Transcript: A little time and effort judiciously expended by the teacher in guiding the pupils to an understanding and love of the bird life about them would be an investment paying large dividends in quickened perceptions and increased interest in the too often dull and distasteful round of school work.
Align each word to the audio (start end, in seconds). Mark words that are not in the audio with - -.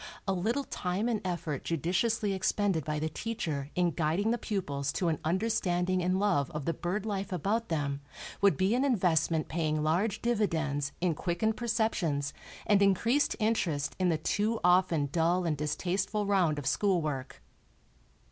A 0.27 0.33
little 0.33 0.63
time 0.63 1.07
and 1.07 1.21
effort 1.23 1.63
judiciously 1.63 2.33
expended 2.33 2.83
by 2.83 2.97
the 2.97 3.07
teacher 3.07 3.69
in 3.75 3.91
guiding 3.91 4.31
the 4.31 4.39
pupils 4.39 4.91
to 4.93 5.09
an 5.09 5.19
understanding 5.23 6.01
and 6.01 6.19
love 6.19 6.49
of 6.55 6.65
the 6.65 6.73
bird 6.73 7.05
life 7.05 7.31
about 7.31 7.69
them 7.69 8.01
would 8.41 8.57
be 8.57 8.73
an 8.73 8.83
investment 8.83 9.47
paying 9.47 9.83
large 9.83 10.19
dividends 10.23 10.91
in 11.01 11.13
quickened 11.13 11.55
perceptions 11.55 12.33
and 12.65 12.81
increased 12.81 13.35
interest 13.37 13.95
in 13.99 14.09
the 14.09 14.17
too 14.17 14.59
often 14.63 15.07
dull 15.11 15.45
and 15.45 15.55
distasteful 15.55 16.25
round 16.25 16.57
of 16.57 16.65
school 16.65 16.99
work. 16.99 17.43